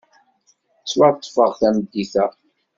Ttwaṭṭfeɣ 0.81 1.51
tameddit-a. 1.59 2.25